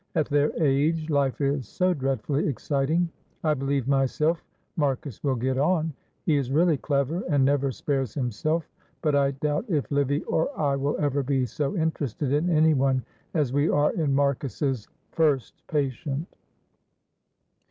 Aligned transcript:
at 0.15 0.27
their 0.29 0.51
age 0.59 1.11
life 1.11 1.39
is 1.41 1.67
so 1.67 1.93
dreadfully 1.93 2.47
exciting. 2.47 3.07
I 3.43 3.53
believe 3.53 3.87
myself 3.87 4.43
Marcus 4.75 5.23
will 5.23 5.35
get 5.35 5.59
on; 5.59 5.93
he 6.25 6.37
is 6.37 6.49
really 6.51 6.77
clever, 6.77 7.21
and 7.29 7.45
never 7.45 7.71
spares 7.71 8.15
himself, 8.15 8.67
but 9.03 9.13
I 9.15 9.29
doubt 9.29 9.65
if 9.67 9.91
Livy 9.91 10.23
or 10.23 10.49
I 10.59 10.75
will 10.75 10.97
ever 10.97 11.21
be 11.21 11.45
so 11.45 11.77
interested 11.77 12.31
in 12.33 12.49
anyone 12.49 13.05
as 13.35 13.53
we 13.53 13.69
are 13.69 13.93
in 13.93 14.15
Marcus's 14.15 14.87
first 15.11 15.53
patient." 15.67 16.35